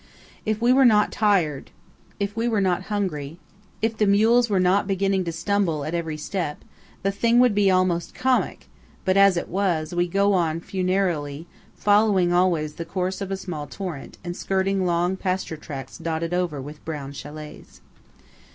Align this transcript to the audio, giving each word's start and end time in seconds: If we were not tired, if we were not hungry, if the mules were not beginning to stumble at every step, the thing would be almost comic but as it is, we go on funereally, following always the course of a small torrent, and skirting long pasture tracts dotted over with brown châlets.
If 0.47 0.59
we 0.59 0.73
were 0.73 0.83
not 0.83 1.11
tired, 1.11 1.69
if 2.19 2.35
we 2.35 2.47
were 2.47 2.59
not 2.59 2.85
hungry, 2.89 3.37
if 3.83 3.95
the 3.95 4.07
mules 4.07 4.49
were 4.49 4.59
not 4.59 4.87
beginning 4.87 5.25
to 5.25 5.31
stumble 5.31 5.85
at 5.85 5.93
every 5.93 6.17
step, 6.17 6.63
the 7.03 7.11
thing 7.11 7.37
would 7.37 7.53
be 7.53 7.69
almost 7.69 8.15
comic 8.15 8.67
but 9.05 9.15
as 9.15 9.37
it 9.37 9.47
is, 9.53 9.93
we 9.93 10.07
go 10.07 10.33
on 10.33 10.59
funereally, 10.59 11.45
following 11.75 12.33
always 12.33 12.73
the 12.73 12.83
course 12.85 13.21
of 13.21 13.29
a 13.29 13.37
small 13.37 13.67
torrent, 13.67 14.17
and 14.23 14.35
skirting 14.35 14.87
long 14.87 15.17
pasture 15.17 15.55
tracts 15.55 15.99
dotted 15.99 16.33
over 16.33 16.59
with 16.59 16.83
brown 16.83 17.11
châlets. 17.11 17.81